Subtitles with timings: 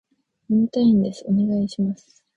[0.45, 2.23] 読みたいんです、お願いします